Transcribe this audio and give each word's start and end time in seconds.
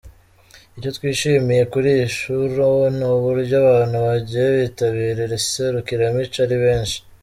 Icyo 0.77 0.89
twishimiye 0.97 1.63
kuri 1.73 1.87
iyi 1.95 2.05
nshuro 2.11 2.67
ni 2.97 3.05
uburyo 3.15 3.55
abantu 3.63 3.95
bagiye 4.05 4.45
bitabira 4.57 5.19
iri 5.27 5.39
serukiramuco 5.47 6.39
ari 6.45 6.57
benshi. 6.65 6.97